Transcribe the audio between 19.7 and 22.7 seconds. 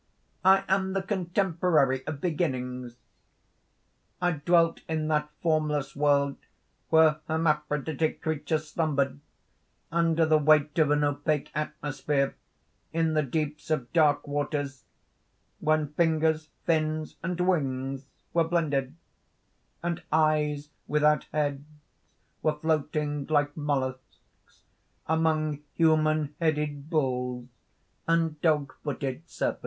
and eyes without heads were